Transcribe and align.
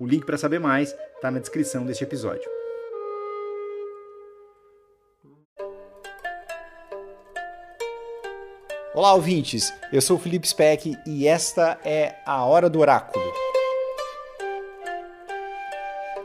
O 0.00 0.06
link 0.06 0.24
para 0.24 0.38
saber 0.38 0.58
mais 0.58 0.96
está 1.14 1.30
na 1.30 1.40
descrição 1.40 1.84
deste 1.84 2.02
episódio. 2.02 2.48
Olá, 8.94 9.12
ouvintes! 9.12 9.70
Eu 9.92 10.00
sou 10.00 10.16
o 10.16 10.18
Felipe 10.18 10.48
Speck 10.48 10.96
e 11.06 11.28
esta 11.28 11.78
é 11.84 12.16
a 12.24 12.42
Hora 12.46 12.70
do 12.70 12.80
Oráculo. 12.80 13.22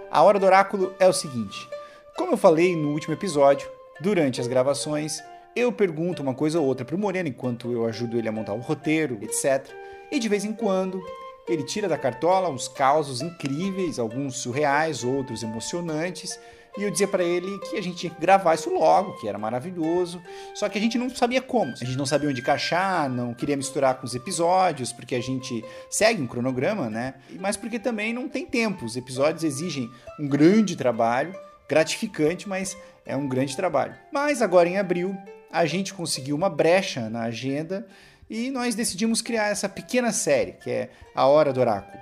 A 0.10 0.24
Hora 0.24 0.40
do 0.40 0.46
Oráculo 0.46 0.96
é 0.98 1.10
o 1.10 1.14
seguinte: 1.14 1.70
como 2.16 2.32
eu 2.32 2.38
falei 2.38 2.78
no 2.78 2.94
último 2.94 3.14
episódio, 3.14 3.70
durante 4.00 4.40
as 4.40 4.48
gravações, 4.48 5.22
eu 5.54 5.70
pergunto 5.70 6.24
uma 6.24 6.34
coisa 6.34 6.62
ou 6.62 6.66
outra 6.66 6.86
para 6.86 6.96
o 6.96 7.00
Moreno 7.00 7.28
enquanto 7.28 7.74
eu 7.74 7.86
ajudo 7.86 8.18
ele 8.18 8.30
a 8.30 8.32
montar 8.32 8.54
o 8.54 8.62
roteiro, 8.62 9.20
etc. 9.22 9.68
E 10.10 10.18
de 10.18 10.30
vez 10.30 10.46
em 10.46 10.54
quando 10.54 11.04
ele 11.48 11.64
tira 11.64 11.88
da 11.88 11.98
cartola 11.98 12.50
uns 12.50 12.68
causos 12.68 13.22
incríveis, 13.22 14.00
alguns 14.00 14.38
surreais, 14.38 15.04
outros 15.04 15.44
emocionantes, 15.44 16.40
e 16.78 16.84
eu 16.84 16.92
dizia 16.92 17.08
para 17.08 17.24
ele 17.24 17.58
que 17.60 17.78
a 17.78 17.82
gente 17.82 17.96
tinha 17.96 18.14
que 18.14 18.20
gravar 18.20 18.54
isso 18.54 18.70
logo, 18.70 19.14
que 19.14 19.28
era 19.28 19.38
maravilhoso, 19.38 20.22
só 20.54 20.68
que 20.68 20.78
a 20.78 20.82
gente 20.82 20.98
não 20.98 21.10
sabia 21.10 21.42
como. 21.42 21.72
A 21.72 21.86
gente 21.86 21.98
não 21.98 22.06
sabia 22.06 22.30
onde 22.30 22.42
encaixar, 22.42 23.10
não 23.10 23.34
queria 23.34 23.56
misturar 23.56 23.96
com 23.96 24.06
os 24.06 24.14
episódios, 24.14 24.92
porque 24.92 25.16
a 25.16 25.22
gente 25.22 25.64
segue 25.90 26.22
um 26.22 26.28
cronograma, 26.28 26.90
né? 26.90 27.14
Mas 27.40 27.56
porque 27.56 27.80
também 27.80 28.14
não 28.14 28.28
tem 28.28 28.46
tempo. 28.46 28.84
Os 28.84 28.98
episódios 28.98 29.46
exigem 29.46 29.90
um 30.20 30.28
grande 30.28 30.76
trabalho, 30.76 31.34
gratificante, 31.68 32.48
mas 32.50 32.78
é 33.06 33.16
um 33.16 33.28
grande 33.28 33.56
trabalho. 33.56 33.96
Mas 34.12 34.42
agora 34.42 34.68
em 34.68 34.78
abril, 34.78 35.16
a 35.50 35.66
gente 35.66 35.94
conseguiu 35.94 36.36
uma 36.36 36.50
brecha 36.50 37.10
na 37.10 37.22
agenda 37.22 37.88
e 38.30 38.50
nós 38.50 38.76
decidimos 38.76 39.22
criar 39.22 39.50
essa 39.50 39.70
pequena 39.70 40.12
série, 40.12 40.54
que 40.54 40.70
é 40.70 40.90
A 41.14 41.28
Hora 41.28 41.54
do 41.54 41.60
Oráculo, 41.60 42.02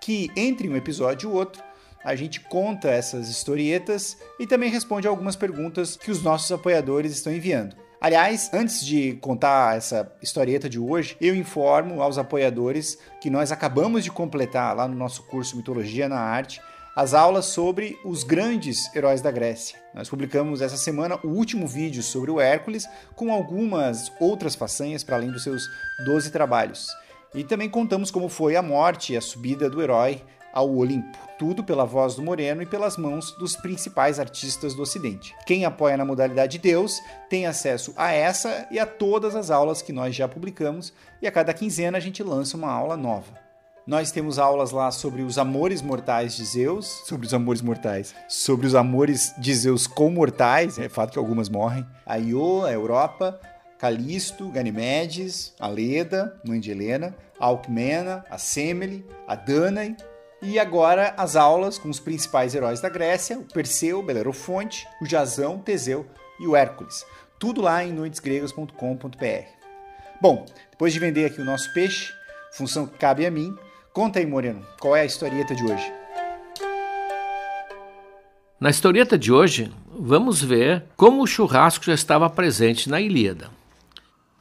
que 0.00 0.30
entre 0.36 0.68
um 0.68 0.76
episódio 0.76 1.30
e 1.30 1.32
outro, 1.32 1.62
a 2.04 2.14
gente 2.16 2.40
conta 2.40 2.88
essas 2.88 3.28
historietas 3.28 4.16
e 4.38 4.46
também 4.46 4.70
responde 4.70 5.06
algumas 5.06 5.36
perguntas 5.36 5.96
que 5.96 6.10
os 6.10 6.22
nossos 6.22 6.50
apoiadores 6.50 7.12
estão 7.12 7.32
enviando. 7.32 7.76
Aliás, 8.00 8.50
antes 8.52 8.84
de 8.84 9.12
contar 9.20 9.76
essa 9.76 10.12
historieta 10.20 10.68
de 10.68 10.76
hoje, 10.76 11.16
eu 11.20 11.36
informo 11.36 12.02
aos 12.02 12.18
apoiadores 12.18 12.98
que 13.20 13.30
nós 13.30 13.52
acabamos 13.52 14.02
de 14.02 14.10
completar 14.10 14.74
lá 14.74 14.88
no 14.88 14.96
nosso 14.96 15.22
curso 15.22 15.56
Mitologia 15.56 16.08
na 16.08 16.18
Arte 16.18 16.60
as 16.94 17.14
aulas 17.14 17.46
sobre 17.46 17.98
os 18.04 18.22
grandes 18.22 18.94
heróis 18.94 19.20
da 19.20 19.30
Grécia. 19.30 19.78
Nós 19.94 20.08
publicamos 20.08 20.60
essa 20.60 20.76
semana 20.76 21.18
o 21.24 21.28
último 21.28 21.66
vídeo 21.66 22.02
sobre 22.02 22.30
o 22.30 22.40
Hércules, 22.40 22.86
com 23.14 23.32
algumas 23.32 24.12
outras 24.20 24.54
façanhas 24.54 25.02
para 25.02 25.16
além 25.16 25.30
dos 25.30 25.42
seus 25.42 25.62
12 26.04 26.30
trabalhos. 26.30 26.88
E 27.34 27.42
também 27.42 27.68
contamos 27.68 28.10
como 28.10 28.28
foi 28.28 28.56
a 28.56 28.62
morte 28.62 29.12
e 29.14 29.16
a 29.16 29.20
subida 29.20 29.70
do 29.70 29.80
herói 29.80 30.22
ao 30.52 30.70
Olimpo. 30.70 31.16
Tudo 31.38 31.64
pela 31.64 31.86
voz 31.86 32.14
do 32.14 32.22
Moreno 32.22 32.62
e 32.62 32.66
pelas 32.66 32.98
mãos 32.98 33.32
dos 33.38 33.56
principais 33.56 34.20
artistas 34.20 34.74
do 34.74 34.82
Ocidente. 34.82 35.34
Quem 35.46 35.64
apoia 35.64 35.96
na 35.96 36.04
modalidade 36.04 36.58
Deus 36.58 37.00
tem 37.30 37.46
acesso 37.46 37.94
a 37.96 38.12
essa 38.12 38.68
e 38.70 38.78
a 38.78 38.84
todas 38.84 39.34
as 39.34 39.50
aulas 39.50 39.80
que 39.80 39.92
nós 39.92 40.14
já 40.14 40.28
publicamos, 40.28 40.92
e 41.22 41.26
a 41.26 41.32
cada 41.32 41.54
quinzena 41.54 41.96
a 41.96 42.00
gente 42.00 42.22
lança 42.22 42.56
uma 42.56 42.70
aula 42.70 42.96
nova. 42.96 43.51
Nós 43.84 44.12
temos 44.12 44.38
aulas 44.38 44.70
lá 44.70 44.92
sobre 44.92 45.22
os 45.22 45.38
amores 45.38 45.82
mortais 45.82 46.36
de 46.36 46.44
Zeus, 46.44 46.86
sobre 47.04 47.26
os 47.26 47.34
amores 47.34 47.60
mortais, 47.60 48.14
sobre 48.28 48.64
os 48.64 48.76
amores 48.76 49.34
de 49.38 49.52
Zeus 49.52 49.88
com 49.88 50.08
mortais, 50.08 50.78
é 50.78 50.88
fato 50.88 51.12
que 51.12 51.18
algumas 51.18 51.48
morrem. 51.48 51.84
A 52.06 52.16
Io, 52.16 52.64
a 52.64 52.70
Europa, 52.70 53.40
Calisto, 53.80 54.48
Ganimedes, 54.50 55.52
a 55.58 55.66
Leda, 55.66 56.40
mãe 56.44 56.60
de 56.60 56.70
Helena, 56.70 57.12
a 57.40 57.46
Alcmena, 57.46 58.24
a 58.30 58.38
Semele, 58.38 59.04
a 59.26 59.34
Danae, 59.34 59.96
e 60.40 60.60
agora 60.60 61.12
as 61.16 61.34
aulas 61.34 61.76
com 61.76 61.88
os 61.88 61.98
principais 61.98 62.54
heróis 62.54 62.80
da 62.80 62.88
Grécia, 62.88 63.36
o 63.36 63.44
Perseu, 63.44 63.98
o 63.98 64.02
Belerofonte, 64.04 64.86
o 65.00 65.06
Jasão, 65.06 65.56
o 65.56 65.58
Teseu 65.58 66.06
e 66.38 66.46
o 66.46 66.54
Hércules. 66.54 67.04
Tudo 67.36 67.60
lá 67.60 67.82
em 67.82 67.92
noitesgregas.com.br. 67.92 69.46
Bom, 70.20 70.46
depois 70.70 70.92
de 70.92 71.00
vender 71.00 71.26
aqui 71.26 71.40
o 71.40 71.44
nosso 71.44 71.74
peixe, 71.74 72.12
função 72.52 72.86
que 72.86 72.96
cabe 72.96 73.26
a 73.26 73.30
mim, 73.30 73.56
Conta 73.92 74.18
aí, 74.18 74.24
Moreno, 74.24 74.66
qual 74.80 74.96
é 74.96 75.02
a 75.02 75.04
historieta 75.04 75.54
de 75.54 75.62
hoje? 75.64 75.92
Na 78.58 78.70
historieta 78.70 79.18
de 79.18 79.30
hoje, 79.30 79.70
vamos 79.86 80.42
ver 80.42 80.84
como 80.96 81.22
o 81.22 81.26
churrasco 81.26 81.84
já 81.84 81.92
estava 81.92 82.30
presente 82.30 82.88
na 82.88 83.02
Ilíada. 83.02 83.50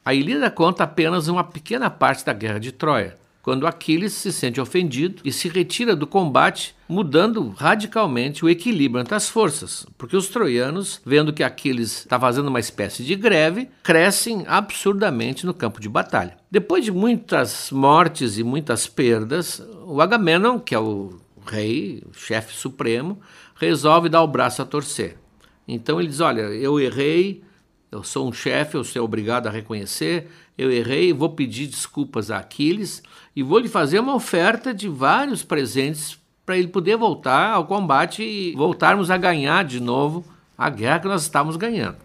A 0.06 0.14
Ilíada 0.14 0.50
conta 0.50 0.86
apenas 0.86 1.28
uma 1.28 1.44
pequena 1.44 1.90
parte 1.90 2.26
da 2.26 2.32
guerra 2.32 2.62
de 2.62 2.72
Troia, 2.72 3.18
quando 3.42 3.68
Aquiles 3.68 4.14
se 4.14 4.32
sente 4.32 4.62
ofendido 4.62 5.22
e 5.26 5.32
se 5.32 5.50
retira 5.50 5.96
do 5.96 6.06
combate, 6.06 6.76
mudando 6.88 7.50
radicalmente 7.50 8.46
o 8.46 8.50
equilíbrio 8.50 9.02
entre 9.02 9.16
as 9.16 9.30
forças, 9.30 9.86
porque 9.98 10.16
os 10.16 10.28
troianos, 10.28 11.02
vendo 11.06 11.34
que 11.34 11.44
Aquiles 11.44 12.00
está 12.00 12.20
fazendo 12.20 12.50
uma 12.50 12.60
espécie 12.60 13.04
de 13.04 13.16
greve, 13.16 13.70
crescem 13.84 14.44
absurdamente 14.48 15.46
no 15.46 15.54
campo 15.54 15.80
de 15.80 15.90
batalha. 15.90 16.38
Depois 16.50 16.84
de 16.86 16.92
muitas 16.92 17.72
mortes 17.72 18.38
e 18.38 18.44
muitas 18.44 18.88
perdas, 18.88 19.66
o 19.86 20.02
Agamenon, 20.02 20.60
que 20.60 20.76
é 20.76 20.80
o 20.80 21.20
rei, 21.46 22.04
o 22.10 22.14
chefe 22.18 22.56
supremo, 22.56 23.20
resolve 23.56 24.10
dar 24.10 24.22
o 24.22 24.28
braço 24.28 24.62
a 24.62 24.66
torcer. 24.66 25.18
Então 25.68 26.00
ele 26.00 26.10
diz: 26.10 26.20
Olha, 26.20 26.42
eu 26.42 26.80
errei, 26.80 27.44
eu 27.92 28.04
sou 28.04 28.28
um 28.28 28.32
chefe, 28.32 28.76
eu 28.76 28.84
sou 28.84 29.04
obrigado 29.04 29.48
a 29.48 29.52
reconhecer, 29.52 30.32
eu 30.58 30.72
errei, 30.72 31.12
vou 31.12 31.30
pedir 31.30 31.68
desculpas 31.68 32.32
a 32.32 32.38
Aquiles 32.38 33.04
e 33.36 33.44
vou 33.44 33.60
lhe 33.60 33.68
fazer 33.68 34.00
uma 34.00 34.16
oferta 34.16 34.74
de 34.74 34.88
vários 34.88 35.44
presentes 35.44 36.18
para 36.46 36.58
ele 36.58 36.70
poder 36.70 36.96
voltar 36.96 37.52
ao 37.52 37.66
combate 37.66 38.24
e 38.24 38.56
voltarmos 38.56 39.12
a 39.12 39.18
ganhar 39.18 39.66
de 39.66 39.80
novo 39.80 40.24
a 40.58 40.70
guerra 40.70 41.00
que 41.00 41.08
nós 41.08 41.24
estávamos 41.24 41.58
ganhando. 41.58 41.98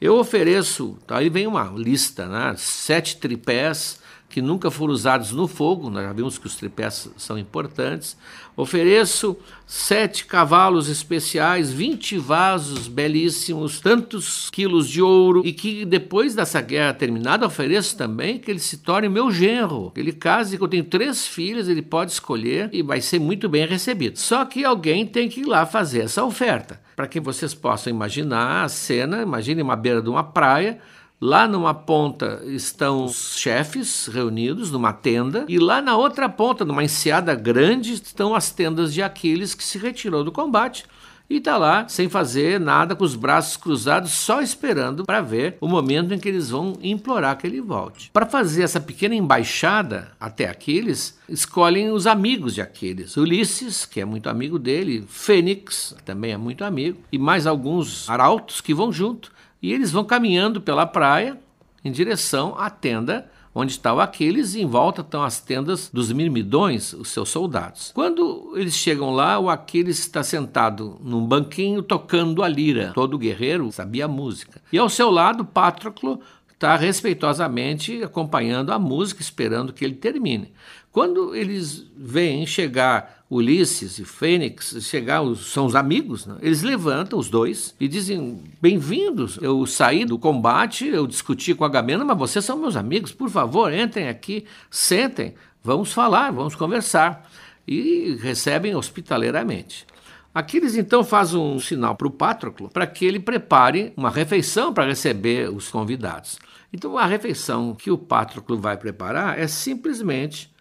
Eu 0.00 0.16
ofereço, 0.16 0.98
tá, 1.06 1.18
aí 1.18 1.28
vem 1.28 1.46
uma 1.46 1.64
lista, 1.64 2.26
né, 2.26 2.54
sete 2.56 3.16
tripés 3.16 4.00
que 4.32 4.40
nunca 4.40 4.70
foram 4.70 4.94
usados 4.94 5.30
no 5.30 5.46
fogo, 5.46 5.90
nós 5.90 6.04
já 6.04 6.12
vimos 6.14 6.38
que 6.38 6.46
os 6.46 6.56
tripés 6.56 7.10
são 7.18 7.38
importantes. 7.38 8.16
Ofereço 8.56 9.36
sete 9.66 10.24
cavalos 10.24 10.88
especiais, 10.88 11.70
vinte 11.70 12.16
vasos 12.16 12.88
belíssimos, 12.88 13.78
tantos 13.78 14.48
quilos 14.50 14.88
de 14.88 15.02
ouro, 15.02 15.42
e 15.44 15.52
que 15.52 15.84
depois 15.84 16.34
dessa 16.34 16.62
guerra 16.62 16.94
terminada, 16.94 17.46
ofereço 17.46 17.96
também 17.96 18.38
que 18.38 18.50
ele 18.50 18.58
se 18.58 18.78
torne 18.78 19.08
meu 19.08 19.30
genro, 19.30 19.92
ele 19.94 20.12
case, 20.12 20.56
que 20.56 20.64
eu 20.64 20.68
tenho 20.68 20.84
três 20.84 21.26
filhas, 21.26 21.68
ele 21.68 21.82
pode 21.82 22.12
escolher 22.12 22.70
e 22.72 22.82
vai 22.82 23.02
ser 23.02 23.18
muito 23.18 23.50
bem 23.50 23.66
recebido. 23.66 24.18
Só 24.18 24.46
que 24.46 24.64
alguém 24.64 25.06
tem 25.06 25.28
que 25.28 25.40
ir 25.40 25.46
lá 25.46 25.66
fazer 25.66 26.00
essa 26.00 26.24
oferta. 26.24 26.80
Para 26.96 27.06
que 27.06 27.20
vocês 27.20 27.52
possam 27.52 27.92
imaginar 27.92 28.64
a 28.64 28.68
cena, 28.68 29.20
imagine 29.20 29.60
uma 29.60 29.76
beira 29.76 30.00
de 30.00 30.08
uma 30.08 30.24
praia, 30.24 30.78
Lá 31.24 31.46
numa 31.46 31.72
ponta 31.72 32.42
estão 32.46 33.04
os 33.04 33.38
chefes 33.38 34.08
reunidos 34.08 34.72
numa 34.72 34.92
tenda, 34.92 35.44
e 35.48 35.56
lá 35.56 35.80
na 35.80 35.96
outra 35.96 36.28
ponta, 36.28 36.64
numa 36.64 36.82
enseada 36.82 37.32
grande, 37.32 37.92
estão 37.92 38.34
as 38.34 38.50
tendas 38.50 38.92
de 38.92 39.00
Aquiles 39.04 39.54
que 39.54 39.62
se 39.62 39.78
retirou 39.78 40.24
do 40.24 40.32
combate 40.32 40.84
e 41.30 41.36
está 41.36 41.56
lá 41.56 41.86
sem 41.86 42.08
fazer 42.08 42.58
nada, 42.58 42.96
com 42.96 43.04
os 43.04 43.14
braços 43.14 43.56
cruzados, 43.56 44.10
só 44.10 44.42
esperando 44.42 45.04
para 45.04 45.20
ver 45.20 45.58
o 45.60 45.68
momento 45.68 46.12
em 46.12 46.18
que 46.18 46.28
eles 46.28 46.50
vão 46.50 46.76
implorar 46.82 47.38
que 47.38 47.46
ele 47.46 47.60
volte. 47.60 48.10
Para 48.12 48.26
fazer 48.26 48.64
essa 48.64 48.80
pequena 48.80 49.14
embaixada 49.14 50.10
até 50.18 50.48
Aquiles, 50.48 51.16
escolhem 51.28 51.90
os 51.92 52.04
amigos 52.04 52.52
de 52.52 52.60
Aquiles: 52.60 53.16
Ulisses, 53.16 53.86
que 53.86 54.00
é 54.00 54.04
muito 54.04 54.28
amigo 54.28 54.58
dele, 54.58 55.04
Fênix, 55.08 55.94
também 56.04 56.32
é 56.32 56.36
muito 56.36 56.64
amigo, 56.64 56.98
e 57.12 57.16
mais 57.18 57.46
alguns 57.46 58.10
arautos 58.10 58.60
que 58.60 58.74
vão 58.74 58.92
junto. 58.92 59.30
E 59.62 59.72
eles 59.72 59.92
vão 59.92 60.04
caminhando 60.04 60.60
pela 60.60 60.84
praia 60.84 61.38
em 61.84 61.92
direção 61.92 62.54
à 62.58 62.68
tenda 62.68 63.30
onde 63.54 63.72
está 63.72 63.92
o 63.92 64.00
Aquiles, 64.00 64.54
e 64.54 64.62
em 64.62 64.66
volta 64.66 65.02
estão 65.02 65.22
as 65.22 65.40
tendas 65.40 65.90
dos 65.92 66.10
mirmidões, 66.10 66.92
os 66.94 67.08
seus 67.08 67.28
soldados. 67.28 67.92
Quando 67.94 68.54
eles 68.56 68.74
chegam 68.74 69.10
lá, 69.10 69.38
o 69.38 69.50
Aquiles 69.50 69.98
está 69.98 70.22
sentado 70.22 70.98
num 71.02 71.26
banquinho 71.26 71.82
tocando 71.82 72.42
a 72.42 72.48
lira. 72.48 72.92
Todo 72.94 73.18
guerreiro 73.18 73.70
sabia 73.70 74.06
a 74.06 74.08
música. 74.08 74.60
E 74.72 74.78
ao 74.78 74.88
seu 74.88 75.10
lado, 75.10 75.44
Patroclo 75.44 76.20
está 76.54 76.76
respeitosamente 76.76 78.02
acompanhando 78.02 78.72
a 78.72 78.78
música, 78.78 79.20
esperando 79.20 79.72
que 79.72 79.84
ele 79.84 79.94
termine. 79.94 80.52
Quando 80.92 81.34
eles 81.34 81.90
veem 81.96 82.46
chegar 82.46 83.24
Ulisses 83.30 83.98
e 83.98 84.04
Fênix, 84.04 84.76
chegar 84.82 85.22
os, 85.22 85.50
são 85.50 85.64
os 85.64 85.74
amigos, 85.74 86.26
né? 86.26 86.36
eles 86.42 86.60
levantam 86.60 87.18
os 87.18 87.30
dois 87.30 87.74
e 87.80 87.88
dizem: 87.88 88.44
Bem-vindos, 88.60 89.38
eu 89.40 89.64
saí 89.64 90.04
do 90.04 90.18
combate, 90.18 90.86
eu 90.86 91.06
discuti 91.06 91.54
com 91.54 91.64
a 91.64 91.66
Agamemnon, 91.66 92.04
mas 92.04 92.18
vocês 92.18 92.44
são 92.44 92.58
meus 92.58 92.76
amigos, 92.76 93.10
por 93.10 93.30
favor, 93.30 93.72
entrem 93.72 94.06
aqui, 94.06 94.44
sentem, 94.70 95.34
vamos 95.64 95.94
falar, 95.94 96.30
vamos 96.30 96.54
conversar. 96.54 97.26
E 97.66 98.18
recebem 98.20 98.74
hospitaleiramente. 98.74 99.86
Aquiles 100.34 100.76
então 100.76 101.02
faz 101.02 101.32
um 101.32 101.58
sinal 101.58 101.94
para 101.94 102.08
o 102.08 102.10
Patroclo 102.10 102.68
para 102.68 102.86
que 102.86 103.06
ele 103.06 103.20
prepare 103.20 103.94
uma 103.96 104.10
refeição 104.10 104.74
para 104.74 104.84
receber 104.84 105.48
os 105.48 105.70
convidados. 105.70 106.38
Então 106.70 106.98
a 106.98 107.06
refeição 107.06 107.74
que 107.74 107.90
o 107.90 107.96
Patroclo 107.96 108.58
vai 108.58 108.76
preparar 108.76 109.38
é 109.38 109.46
simplesmente 109.46 110.51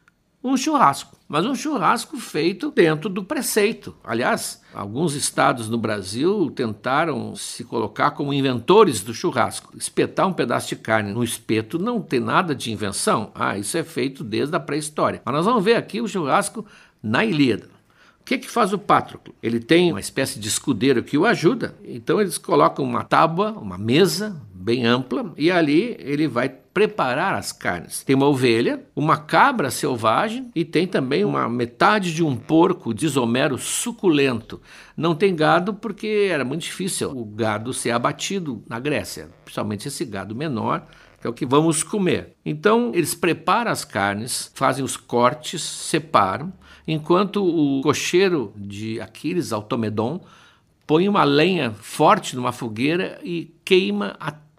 um 0.43 0.57
churrasco, 0.57 1.15
mas 1.27 1.45
um 1.45 1.53
churrasco 1.53 2.17
feito 2.17 2.71
dentro 2.71 3.07
do 3.09 3.23
preceito. 3.23 3.95
Aliás, 4.03 4.61
alguns 4.73 5.13
estados 5.13 5.69
no 5.69 5.77
Brasil 5.77 6.49
tentaram 6.49 7.35
se 7.35 7.63
colocar 7.63 8.11
como 8.11 8.33
inventores 8.33 9.01
do 9.01 9.13
churrasco. 9.13 9.77
Espetar 9.77 10.27
um 10.27 10.33
pedaço 10.33 10.69
de 10.69 10.75
carne 10.77 11.13
no 11.13 11.23
espeto 11.23 11.77
não 11.77 12.01
tem 12.01 12.19
nada 12.19 12.55
de 12.55 12.71
invenção. 12.71 13.31
Ah, 13.35 13.57
isso 13.57 13.77
é 13.77 13.83
feito 13.83 14.23
desde 14.23 14.55
a 14.55 14.59
pré-história. 14.59 15.21
Mas 15.23 15.35
nós 15.35 15.45
vamos 15.45 15.63
ver 15.63 15.75
aqui 15.75 16.01
o 16.01 16.07
churrasco 16.07 16.65
na 17.01 17.23
Ilíada. 17.23 17.69
O 18.19 18.23
que, 18.23 18.37
que 18.37 18.49
faz 18.49 18.71
o 18.71 18.77
Pátroclo? 18.77 19.33
Ele 19.41 19.59
tem 19.59 19.91
uma 19.91 19.99
espécie 19.99 20.39
de 20.39 20.47
escudeiro 20.47 21.03
que 21.03 21.17
o 21.17 21.25
ajuda, 21.25 21.75
então 21.83 22.21
eles 22.21 22.37
colocam 22.37 22.85
uma 22.85 23.03
tábua, 23.03 23.51
uma 23.51 23.79
mesa 23.79 24.39
bem 24.53 24.85
ampla, 24.85 25.33
e 25.35 25.51
ali 25.51 25.97
ele 25.99 26.27
vai 26.27 26.47
preparar 26.73 27.35
as 27.35 27.51
carnes. 27.51 28.03
Tem 28.03 28.15
uma 28.15 28.27
ovelha, 28.27 28.83
uma 28.95 29.17
cabra 29.17 29.69
selvagem 29.69 30.49
e 30.55 30.63
tem 30.63 30.87
também 30.87 31.25
uma 31.25 31.49
metade 31.49 32.13
de 32.13 32.23
um 32.23 32.35
porco 32.35 32.93
de 32.93 33.05
isomero 33.05 33.57
suculento. 33.57 34.61
Não 34.95 35.13
tem 35.13 35.35
gado 35.35 35.73
porque 35.73 36.29
era 36.31 36.45
muito 36.45 36.61
difícil 36.61 37.11
o 37.11 37.25
gado 37.25 37.73
ser 37.73 37.91
abatido 37.91 38.63
na 38.67 38.79
Grécia, 38.79 39.29
principalmente 39.43 39.87
esse 39.87 40.05
gado 40.05 40.35
menor 40.35 40.85
que 41.19 41.27
é 41.27 41.29
o 41.29 41.33
que 41.33 41.45
vamos 41.45 41.83
comer. 41.83 42.35
Então, 42.43 42.91
eles 42.95 43.13
preparam 43.13 43.69
as 43.69 43.85
carnes, 43.85 44.51
fazem 44.55 44.83
os 44.83 44.97
cortes, 44.97 45.61
separam, 45.61 46.51
enquanto 46.87 47.45
o 47.45 47.79
cocheiro 47.81 48.51
de 48.57 48.99
Aquiles, 48.99 49.53
Automedon, 49.53 50.25
põe 50.87 51.07
uma 51.07 51.23
lenha 51.23 51.71
forte 51.71 52.35
numa 52.35 52.51
fogueira 52.51 53.19
e 53.23 53.53
queima 53.63 54.15
até 54.19 54.50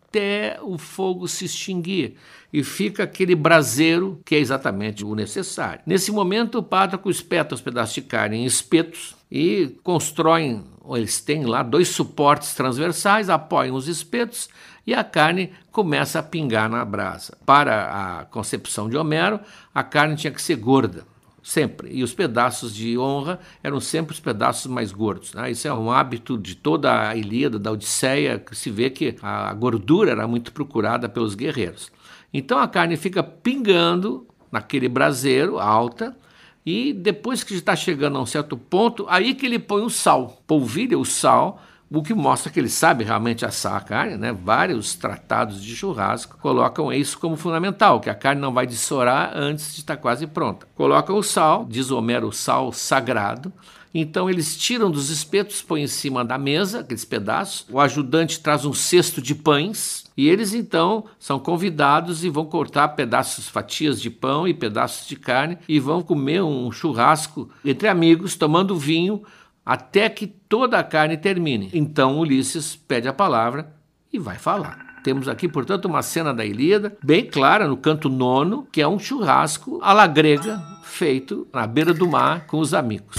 o 0.62 0.78
fogo 0.78 1.26
se 1.28 1.44
extinguir 1.44 2.16
e 2.52 2.62
fica 2.62 3.04
aquele 3.04 3.34
braseiro 3.34 4.20
que 4.24 4.34
é 4.34 4.38
exatamente 4.38 5.04
o 5.04 5.14
necessário. 5.14 5.80
Nesse 5.86 6.12
momento, 6.12 6.58
o 6.58 6.62
pátraco 6.62 7.10
espeta 7.10 7.54
os 7.54 7.60
pedaços 7.60 7.94
de 7.94 8.02
carne 8.02 8.36
em 8.36 8.44
espetos 8.44 9.14
e 9.30 9.78
constroem, 9.82 10.64
eles 10.90 11.20
têm 11.20 11.46
lá 11.46 11.62
dois 11.62 11.88
suportes 11.88 12.54
transversais, 12.54 13.30
apoiam 13.30 13.74
os 13.74 13.88
espetos 13.88 14.48
e 14.86 14.92
a 14.92 15.02
carne 15.02 15.52
começa 15.70 16.18
a 16.18 16.22
pingar 16.22 16.68
na 16.68 16.84
brasa. 16.84 17.36
Para 17.46 18.20
a 18.20 18.24
concepção 18.26 18.90
de 18.90 18.96
Homero, 18.96 19.40
a 19.74 19.82
carne 19.82 20.16
tinha 20.16 20.32
que 20.32 20.42
ser 20.42 20.56
gorda, 20.56 21.06
sempre. 21.42 21.90
E 21.92 22.02
os 22.02 22.14
pedaços 22.14 22.74
de 22.74 22.96
honra 22.96 23.40
eram 23.62 23.80
sempre 23.80 24.14
os 24.14 24.20
pedaços 24.20 24.70
mais 24.70 24.92
gordos. 24.92 25.34
Né? 25.34 25.50
Isso 25.50 25.66
é 25.66 25.74
um 25.74 25.90
hábito 25.90 26.38
de 26.38 26.54
toda 26.54 27.08
a 27.08 27.16
Ilíada, 27.16 27.58
da 27.58 27.72
Odisseia, 27.72 28.38
que 28.38 28.54
se 28.54 28.70
vê 28.70 28.90
que 28.90 29.16
a 29.22 29.52
gordura 29.54 30.12
era 30.12 30.28
muito 30.28 30.52
procurada 30.52 31.08
pelos 31.08 31.34
guerreiros. 31.34 31.90
Então 32.32 32.58
a 32.58 32.68
carne 32.68 32.96
fica 32.96 33.22
pingando 33.22 34.26
naquele 34.50 34.88
braseiro 34.88 35.58
alta, 35.58 36.16
e 36.64 36.92
depois 36.92 37.42
que 37.42 37.54
está 37.54 37.74
chegando 37.74 38.16
a 38.16 38.22
um 38.22 38.26
certo 38.26 38.56
ponto, 38.56 39.04
aí 39.08 39.34
que 39.34 39.46
ele 39.46 39.58
põe 39.58 39.82
o 39.82 39.90
sal, 39.90 40.42
polvilha 40.46 40.96
o 40.96 41.04
sal 41.04 41.60
o 41.92 42.02
que 42.02 42.14
mostra 42.14 42.50
que 42.50 42.58
ele 42.58 42.68
sabe 42.68 43.04
realmente 43.04 43.44
assar 43.44 43.76
a 43.76 43.80
carne, 43.80 44.16
né? 44.16 44.32
Vários 44.32 44.94
tratados 44.94 45.62
de 45.62 45.76
churrasco 45.76 46.38
colocam 46.38 46.92
isso 46.92 47.18
como 47.18 47.36
fundamental, 47.36 48.00
que 48.00 48.08
a 48.08 48.14
carne 48.14 48.40
não 48.40 48.52
vai 48.52 48.66
dessorar 48.66 49.32
antes 49.34 49.74
de 49.74 49.80
estar 49.80 49.96
quase 49.96 50.26
pronta. 50.26 50.66
Colocam 50.74 51.16
o 51.16 51.22
sal, 51.22 51.66
diz 51.68 51.90
Homero, 51.90 52.28
o 52.28 52.32
sal 52.32 52.72
sagrado. 52.72 53.52
Então 53.94 54.30
eles 54.30 54.56
tiram 54.56 54.90
dos 54.90 55.10
espetos, 55.10 55.60
põem 55.60 55.82
em 55.82 55.86
cima 55.86 56.24
da 56.24 56.38
mesa 56.38 56.80
aqueles 56.80 57.04
pedaços. 57.04 57.66
O 57.70 57.78
ajudante 57.78 58.40
traz 58.40 58.64
um 58.64 58.72
cesto 58.72 59.20
de 59.20 59.34
pães 59.34 60.06
e 60.16 60.28
eles 60.28 60.54
então 60.54 61.04
são 61.18 61.38
convidados 61.38 62.24
e 62.24 62.30
vão 62.30 62.46
cortar 62.46 62.88
pedaços, 62.88 63.48
fatias 63.48 64.00
de 64.00 64.08
pão 64.08 64.48
e 64.48 64.54
pedaços 64.54 65.06
de 65.06 65.16
carne 65.16 65.58
e 65.68 65.78
vão 65.78 66.00
comer 66.00 66.42
um 66.42 66.72
churrasco 66.72 67.50
entre 67.62 67.86
amigos, 67.86 68.34
tomando 68.34 68.78
vinho 68.78 69.22
até 69.64 70.08
que 70.08 70.26
toda 70.26 70.78
a 70.78 70.84
carne 70.84 71.16
termine. 71.16 71.70
Então 71.72 72.18
Ulisses 72.18 72.76
pede 72.76 73.08
a 73.08 73.12
palavra 73.12 73.72
e 74.12 74.18
vai 74.18 74.36
falar. 74.36 74.92
Temos 75.02 75.26
aqui, 75.26 75.48
portanto, 75.48 75.86
uma 75.86 76.02
cena 76.02 76.32
da 76.32 76.44
Ilíada, 76.44 76.96
bem 77.02 77.26
clara, 77.26 77.66
no 77.66 77.76
canto 77.76 78.08
nono, 78.08 78.68
que 78.70 78.80
é 78.80 78.86
um 78.86 78.98
churrasco 78.98 79.80
à 79.82 79.92
la 79.92 80.06
grega, 80.06 80.62
feito 80.84 81.46
na 81.52 81.66
beira 81.66 81.92
do 81.92 82.08
mar 82.08 82.46
com 82.46 82.58
os 82.58 82.72
amigos. 82.72 83.16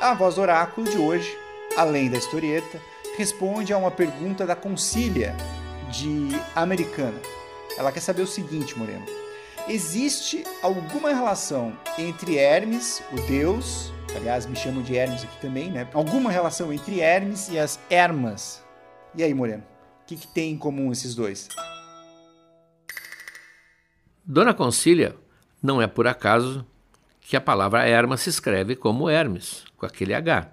A 0.00 0.14
voz 0.14 0.34
do 0.34 0.42
oráculo 0.42 0.88
de 0.88 0.98
hoje, 0.98 1.36
além 1.76 2.10
da 2.10 2.18
historieta, 2.18 2.78
responde 3.16 3.72
a 3.72 3.78
uma 3.78 3.90
pergunta 3.90 4.46
da 4.46 4.54
Concília 4.54 5.34
de 5.90 6.28
Americana. 6.54 7.18
Ela 7.78 7.90
quer 7.90 8.00
saber 8.00 8.22
o 8.22 8.26
seguinte, 8.26 8.78
Moreno. 8.78 9.25
Existe 9.68 10.44
alguma 10.62 11.08
relação 11.08 11.76
entre 11.98 12.36
Hermes, 12.36 13.02
o 13.12 13.16
deus, 13.26 13.92
aliás, 14.14 14.46
me 14.46 14.54
chamam 14.54 14.80
de 14.80 14.94
Hermes 14.94 15.24
aqui 15.24 15.40
também, 15.40 15.72
né? 15.72 15.88
Alguma 15.92 16.30
relação 16.30 16.72
entre 16.72 17.00
Hermes 17.00 17.48
e 17.48 17.58
as 17.58 17.80
Hermas? 17.90 18.64
E 19.12 19.24
aí, 19.24 19.34
Moreno, 19.34 19.64
o 20.02 20.06
que, 20.06 20.14
que 20.14 20.28
tem 20.28 20.52
em 20.52 20.56
comum 20.56 20.92
esses 20.92 21.16
dois? 21.16 21.48
Dona 24.24 24.54
Concília, 24.54 25.16
não 25.60 25.82
é 25.82 25.88
por 25.88 26.06
acaso 26.06 26.64
que 27.20 27.36
a 27.36 27.40
palavra 27.40 27.88
Hermas 27.88 28.20
se 28.20 28.30
escreve 28.30 28.76
como 28.76 29.10
Hermes, 29.10 29.64
com 29.76 29.84
aquele 29.84 30.14
H. 30.14 30.48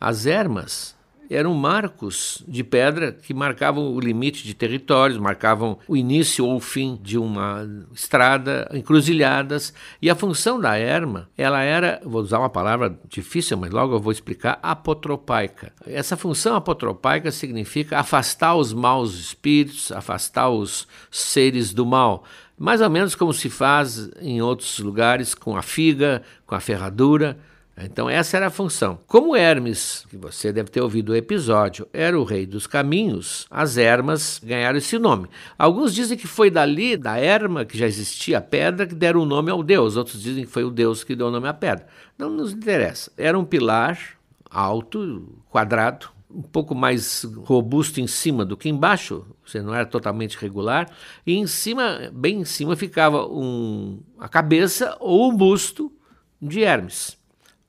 As 0.00 0.26
Hermas 0.26 0.96
eram 1.30 1.54
marcos 1.54 2.42
de 2.46 2.62
pedra 2.62 3.12
que 3.12 3.32
marcavam 3.32 3.94
o 3.94 4.00
limite 4.00 4.44
de 4.44 4.54
territórios, 4.54 5.18
marcavam 5.18 5.78
o 5.88 5.96
início 5.96 6.44
ou 6.44 6.56
o 6.56 6.60
fim 6.60 6.98
de 7.02 7.18
uma 7.18 7.68
estrada, 7.92 8.68
encruzilhadas. 8.72 9.72
E 10.00 10.10
a 10.10 10.14
função 10.14 10.60
da 10.60 10.76
erma, 10.76 11.28
ela 11.36 11.62
era, 11.62 12.00
vou 12.04 12.22
usar 12.22 12.38
uma 12.38 12.50
palavra 12.50 12.98
difícil, 13.08 13.56
mas 13.56 13.70
logo 13.70 13.94
eu 13.94 14.00
vou 14.00 14.12
explicar, 14.12 14.58
apotropaica. 14.62 15.72
Essa 15.86 16.16
função 16.16 16.56
apotropaica 16.56 17.30
significa 17.30 17.98
afastar 17.98 18.54
os 18.54 18.72
maus 18.72 19.14
espíritos, 19.14 19.92
afastar 19.92 20.48
os 20.50 20.86
seres 21.10 21.72
do 21.72 21.86
mal. 21.86 22.24
Mais 22.56 22.80
ou 22.80 22.88
menos 22.88 23.14
como 23.14 23.32
se 23.32 23.50
faz 23.50 24.10
em 24.20 24.40
outros 24.40 24.78
lugares 24.78 25.34
com 25.34 25.56
a 25.56 25.62
figa, 25.62 26.22
com 26.46 26.54
a 26.54 26.60
ferradura. 26.60 27.36
Então, 27.76 28.08
essa 28.08 28.36
era 28.36 28.46
a 28.46 28.50
função. 28.50 29.00
Como 29.06 29.34
Hermes, 29.34 30.06
que 30.08 30.16
você 30.16 30.52
deve 30.52 30.70
ter 30.70 30.80
ouvido 30.80 31.10
o 31.10 31.16
episódio, 31.16 31.88
era 31.92 32.18
o 32.18 32.22
rei 32.22 32.46
dos 32.46 32.68
caminhos, 32.68 33.46
as 33.50 33.76
Hermas 33.76 34.40
ganharam 34.42 34.78
esse 34.78 34.96
nome. 34.96 35.28
Alguns 35.58 35.92
dizem 35.92 36.16
que 36.16 36.26
foi 36.26 36.50
dali, 36.50 36.96
da 36.96 37.18
Herma, 37.18 37.64
que 37.64 37.76
já 37.76 37.86
existia 37.86 38.38
a 38.38 38.40
pedra, 38.40 38.86
que 38.86 38.94
deram 38.94 39.20
o 39.20 39.26
nome 39.26 39.50
ao 39.50 39.62
deus. 39.62 39.96
Outros 39.96 40.22
dizem 40.22 40.44
que 40.44 40.50
foi 40.50 40.62
o 40.62 40.70
deus 40.70 41.02
que 41.02 41.16
deu 41.16 41.26
o 41.26 41.30
nome 41.32 41.48
à 41.48 41.54
pedra. 41.54 41.86
Não 42.16 42.30
nos 42.30 42.52
interessa. 42.52 43.10
Era 43.18 43.36
um 43.36 43.44
pilar 43.44 43.98
alto, 44.48 45.42
quadrado, 45.50 46.10
um 46.30 46.42
pouco 46.42 46.76
mais 46.76 47.24
robusto 47.38 48.00
em 48.00 48.06
cima 48.06 48.44
do 48.44 48.56
que 48.56 48.68
embaixo, 48.68 49.26
você 49.44 49.60
não 49.60 49.74
era 49.74 49.84
totalmente 49.84 50.38
regular, 50.38 50.88
e 51.26 51.34
em 51.34 51.46
cima, 51.46 52.10
bem 52.12 52.40
em 52.40 52.44
cima, 52.44 52.76
ficava 52.76 53.26
um, 53.26 54.00
a 54.18 54.28
cabeça 54.28 54.96
ou 55.00 55.28
o 55.28 55.32
busto 55.32 55.92
de 56.40 56.62
Hermes 56.62 57.16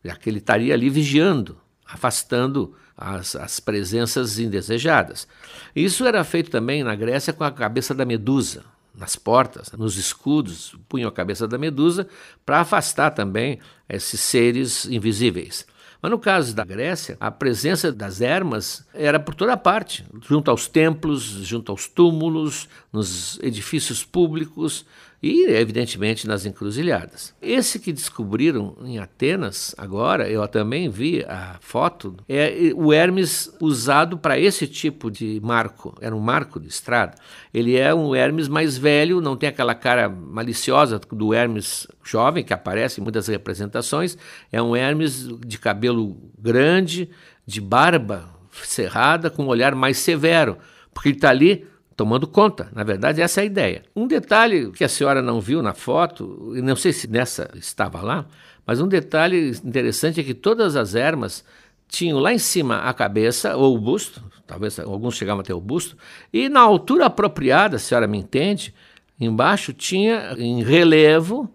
já 0.06 0.16
que 0.16 0.30
ele 0.30 0.38
estaria 0.38 0.72
ali 0.72 0.88
vigiando, 0.88 1.58
afastando 1.84 2.76
as, 2.96 3.36
as 3.36 3.60
presenças 3.60 4.38
indesejadas. 4.38 5.28
Isso 5.76 6.06
era 6.06 6.24
feito 6.24 6.52
também 6.52 6.84
na 6.84 6.96
Grécia 6.96 7.34
com 7.34 7.44
a 7.44 7.52
cabeça 7.52 7.94
da 7.94 8.06
medusa, 8.06 8.64
nas 8.94 9.16
portas, 9.16 9.72
nos 9.72 9.98
escudos, 9.98 10.76
punham 10.88 11.10
a 11.10 11.12
cabeça 11.12 11.48
da 11.48 11.58
medusa 11.58 12.08
para 12.46 12.62
afastar 12.62 13.12
também 13.12 13.60
esses 13.90 14.20
seres 14.20 14.86
invisíveis. 14.86 15.66
Mas 16.02 16.12
no 16.12 16.20
caso 16.20 16.54
da 16.54 16.64
Grécia, 16.64 17.18
a 17.20 17.32
presença 17.32 17.92
das 17.92 18.22
ermas 18.22 18.86
era 18.94 19.20
por 19.20 19.34
toda 19.34 19.58
parte, 19.58 20.06
junto 20.22 20.52
aos 20.52 20.68
templos, 20.68 21.24
junto 21.24 21.72
aos 21.72 21.88
túmulos, 21.88 22.70
nos 22.94 23.40
edifícios 23.42 24.06
públicos 24.06 24.86
e, 25.22 25.46
evidentemente, 25.46 26.28
nas 26.28 26.46
encruzilhadas. 26.46 27.34
Esse 27.42 27.80
que 27.80 27.92
descobriram 27.92 28.76
em 28.84 29.00
Atenas, 29.00 29.74
agora, 29.78 30.30
eu 30.30 30.48
também 30.48 30.90
vi 30.90 31.24
a 31.28 31.58
foto, 31.60 32.16
é 32.28 32.72
o 32.76 32.94
Hermes 32.94 33.52
usado 33.60 34.18
para 34.18 34.40
esse 34.40 34.68
tipo 34.68 35.10
de 35.10 35.40
marco. 35.44 35.96
Era 36.00 36.16
um 36.16 36.20
marco 36.20 36.60
de 36.60 36.68
estrada. 36.68 37.16
Ele 37.54 37.76
é 37.76 37.94
um 37.94 38.16
Hermes 38.16 38.48
mais 38.48 38.78
velho, 38.78 39.22
não 39.22 39.36
tem 39.36 39.50
aquela 39.50 39.74
cara 39.74 40.10
maliciosa 40.10 41.00
do 41.00 41.34
Hermes 41.34 41.88
jovem, 42.04 42.44
que 42.44 42.54
aparece 42.54 43.00
em 43.00 43.04
muitas 43.04 43.28
representações. 43.28 44.18
É 44.52 44.62
um 44.62 44.76
Hermes 44.76 45.28
de 45.46 45.58
cabelo 45.58 46.18
grande, 46.38 47.10
de 47.46 47.60
barba 47.62 48.30
cerrada, 48.64 49.30
com 49.30 49.44
um 49.44 49.48
olhar 49.48 49.76
mais 49.76 49.98
severo, 49.98 50.58
porque 50.94 51.10
ele 51.10 51.18
está 51.18 51.30
ali 51.30 51.68
tomando 51.96 52.28
conta. 52.28 52.70
Na 52.74 52.84
verdade, 52.84 53.22
essa 53.22 53.42
é 53.42 53.44
a 53.44 53.46
ideia. 53.46 53.84
Um 53.96 54.08
detalhe 54.08 54.72
que 54.72 54.84
a 54.84 54.90
senhora 54.90 55.22
não 55.22 55.40
viu 55.40 55.62
na 55.62 55.74
foto, 55.74 56.54
e 56.56 56.62
não 56.62 56.76
sei 56.76 56.92
se 56.92 57.08
nessa 57.08 57.50
estava 57.56 58.02
lá, 58.02 58.26
mas 58.66 58.82
um 58.82 58.88
detalhe 58.88 59.52
interessante 59.64 60.20
é 60.20 60.24
que 60.24 60.34
todas 60.34 60.76
as 60.76 60.96
ermas 60.96 61.44
tinham 61.88 62.20
lá 62.20 62.34
em 62.34 62.38
cima 62.38 62.80
a 62.80 62.94
cabeça 62.94 63.56
ou 63.56 63.76
o 63.76 63.80
busto, 63.80 64.24
talvez 64.46 64.80
alguns 64.80 65.16
chegavam 65.16 65.42
até 65.42 65.54
o 65.54 65.62
busto, 65.62 65.96
e 66.34 66.50
na 66.50 66.60
altura 66.60 67.06
apropriada, 67.06 67.78
a 67.78 67.80
senhora 67.80 68.08
me 68.08 68.18
entende, 68.18 68.74
embaixo 69.20 69.72
tinha 69.72 70.36
em 70.38 70.64
relevo 70.64 71.50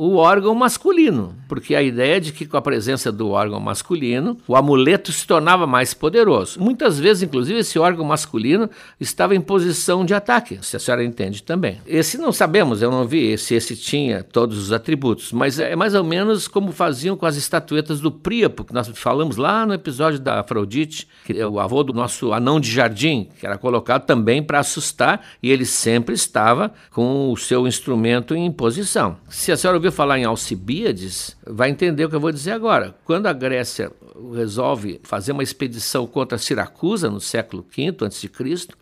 o 0.00 0.14
órgão 0.14 0.54
masculino, 0.54 1.34
porque 1.48 1.74
a 1.74 1.82
ideia 1.82 2.18
é 2.18 2.20
de 2.20 2.32
que 2.32 2.46
com 2.46 2.56
a 2.56 2.62
presença 2.62 3.10
do 3.10 3.30
órgão 3.30 3.58
masculino, 3.58 4.38
o 4.46 4.54
amuleto 4.54 5.10
se 5.10 5.26
tornava 5.26 5.66
mais 5.66 5.92
poderoso. 5.92 6.60
Muitas 6.60 7.00
vezes, 7.00 7.24
inclusive, 7.24 7.58
esse 7.58 7.80
órgão 7.80 8.04
masculino 8.04 8.70
estava 9.00 9.34
em 9.34 9.40
posição 9.40 10.04
de 10.04 10.14
ataque, 10.14 10.60
se 10.62 10.76
a 10.76 10.78
senhora 10.78 11.02
entende 11.02 11.42
também. 11.42 11.80
Esse 11.84 12.16
não 12.16 12.30
sabemos, 12.30 12.80
eu 12.80 12.92
não 12.92 13.08
vi 13.08 13.36
se 13.36 13.56
esse 13.56 13.74
tinha 13.74 14.22
todos 14.22 14.56
os 14.56 14.72
atributos, 14.72 15.32
mas 15.32 15.58
é 15.58 15.74
mais 15.74 15.96
ou 15.96 16.04
menos 16.04 16.46
como 16.46 16.70
faziam 16.70 17.16
com 17.16 17.26
as 17.26 17.34
estatuetas 17.34 17.98
do 17.98 18.12
Príapo, 18.12 18.62
que 18.62 18.72
nós 18.72 18.88
falamos 18.94 19.36
lá 19.36 19.66
no 19.66 19.74
episódio 19.74 20.20
da 20.20 20.38
Afrodite, 20.38 21.08
que 21.24 21.36
é 21.36 21.44
o 21.44 21.58
avô 21.58 21.82
do 21.82 21.92
nosso 21.92 22.32
anão 22.32 22.60
de 22.60 22.70
jardim, 22.70 23.30
que 23.40 23.44
era 23.44 23.58
colocado 23.58 24.06
também 24.06 24.44
para 24.44 24.60
assustar, 24.60 25.26
e 25.42 25.50
ele 25.50 25.64
sempre 25.64 26.14
estava 26.14 26.72
com 26.92 27.32
o 27.32 27.36
seu 27.36 27.66
instrumento 27.66 28.32
em 28.32 28.48
posição. 28.52 29.16
Se 29.28 29.50
a 29.50 29.56
senhora 29.56 29.87
ouviu 29.88 29.92
falar 29.92 30.18
em 30.18 30.24
Alcibíades, 30.24 31.36
vai 31.46 31.70
entender 31.70 32.04
o 32.04 32.08
que 32.08 32.14
eu 32.14 32.20
vou 32.20 32.32
dizer 32.32 32.52
agora. 32.52 32.94
Quando 33.04 33.26
a 33.26 33.32
Grécia 33.32 33.90
resolve 34.34 35.00
fazer 35.02 35.32
uma 35.32 35.42
expedição 35.42 36.06
contra 36.06 36.38
Siracusa 36.38 37.10
no 37.10 37.20
século 37.20 37.64
V 37.74 37.94
a.C., 38.06 38.30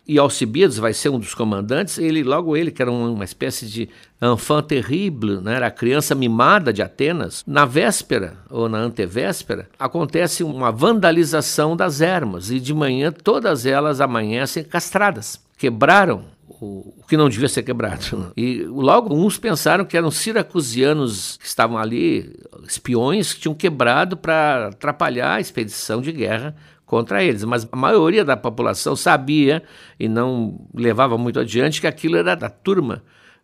e 0.06 0.18
Alcibíades 0.18 0.76
vai 0.76 0.92
ser 0.92 1.08
um 1.08 1.18
dos 1.18 1.34
comandantes, 1.34 1.98
ele 1.98 2.22
logo 2.22 2.56
ele, 2.56 2.70
que 2.70 2.82
era 2.82 2.90
uma 2.90 3.25
espécie 3.25 3.66
de 3.66 3.88
enfant 4.20 4.62
terrible, 4.62 5.40
né, 5.40 5.56
era 5.56 5.66
a 5.66 5.70
criança 5.70 6.14
mimada 6.14 6.72
de 6.72 6.82
Atenas, 6.82 7.44
na 7.46 7.64
véspera 7.64 8.38
ou 8.50 8.68
na 8.68 8.78
antevéspera, 8.78 9.68
acontece 9.78 10.42
uma 10.42 10.72
vandalização 10.72 11.76
das 11.76 12.00
ermas, 12.00 12.50
e 12.50 12.58
de 12.58 12.75
manhã 12.75 13.12
todas 13.12 13.66
elas 13.66 14.00
amanhecem 14.00 14.64
castradas. 14.64 15.40
Quebraram 15.58 16.25
o, 16.48 16.94
que 17.08 17.16
não 17.16 17.28
devia 17.28 17.48
ser 17.48 17.62
quebrado. 17.62 18.32
E 18.36 18.62
logo 18.62 19.14
uns 19.14 19.38
pensaram 19.38 19.84
que 19.84 19.96
eram 19.96 20.10
siracusianos 20.10 21.36
que 21.38 21.46
estavam 21.46 21.76
ali, 21.76 22.32
espiões 22.66 23.32
que 23.32 23.40
tinham 23.40 23.54
quebrado 23.54 24.16
para 24.16 24.68
atrapalhar 24.68 25.34
a 25.34 25.40
expedição 25.40 26.00
de 26.00 26.12
guerra 26.12 26.54
contra 26.84 27.22
eles. 27.22 27.44
Mas 27.44 27.68
a 27.70 27.76
maioria 27.76 28.24
da 28.24 28.36
população 28.36 28.94
sabia 28.96 29.62
e 29.98 30.08
não 30.08 30.66
levava 30.74 31.18
muito 31.18 31.40
adiante 31.40 31.80
que 31.80 31.86
aquilo 31.86 32.16
era 32.16 32.34
da 32.34 32.48
turma 32.48 33.02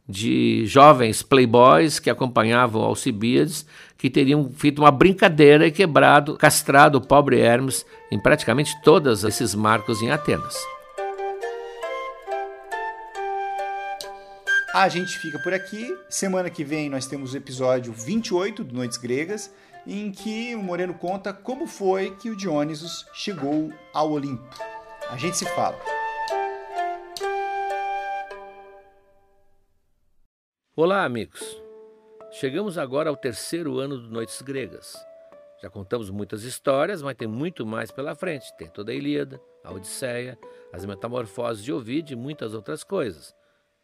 de 0.09 0.67
jovens 0.67 1.23
playboys 1.23 1.99
que 1.99 2.11
acompanhavam 2.11 2.83
Alcibiades, 2.83 3.65
que 3.97 4.11
teriam 4.11 4.51
feito 4.51 4.81
uma 4.81 4.91
brincadeira 4.91 5.67
e 5.67 5.71
quebrado, 5.71 6.37
castrado 6.37 6.99
o 6.99 7.01
pobre 7.01 7.39
Hermes 7.39 7.87
em 8.11 8.19
praticamente 8.19 8.75
todos 8.83 9.23
esses 9.25 9.55
marcos 9.55 10.03
em 10.03 10.11
Atenas. 10.11 10.57
A 14.75 14.89
gente 14.89 15.19
fica 15.19 15.39
por 15.39 15.53
aqui. 15.53 15.95
Semana 16.09 16.49
que 16.49 16.65
vem 16.65 16.89
nós 16.89 17.07
temos 17.07 17.35
o 17.35 17.37
episódio 17.37 17.93
28 17.93 18.65
do 18.65 18.75
Noites 18.75 18.97
Gregas, 18.97 19.55
em 19.87 20.11
que 20.11 20.55
o 20.55 20.63
Moreno 20.63 20.95
conta 20.95 21.31
como 21.31 21.67
foi 21.67 22.17
que 22.17 22.31
o 22.31 22.37
Dionysus 22.37 23.07
chegou 23.13 23.71
ao 23.93 24.13
Olimpo. 24.13 24.49
A 25.11 25.17
gente 25.19 25.37
se 25.37 25.45
fala. 25.45 25.79
Olá, 30.75 31.05
amigos. 31.05 31.61
Chegamos 32.31 32.79
agora 32.79 33.11
ao 33.11 33.17
terceiro 33.17 33.79
ano 33.79 33.99
do 33.99 34.09
Noites 34.09 34.41
Gregas. 34.41 34.97
Já 35.63 35.69
contamos 35.69 36.09
muitas 36.09 36.45
histórias, 36.45 37.03
mas 37.03 37.15
tem 37.15 37.29
muito 37.29 37.67
mais 37.67 37.91
pela 37.91 38.15
frente. 38.15 38.51
Tem 38.57 38.69
toda 38.69 38.91
a 38.91 38.95
Ilíada, 38.95 39.39
a 39.63 39.71
Odisseia, 39.71 40.39
as 40.73 40.87
Metamorfoses 40.87 41.63
de 41.63 41.75
Ovid 41.75 42.15
e 42.15 42.17
muitas 42.17 42.55
outras 42.55 42.83
coisas. 42.83 43.35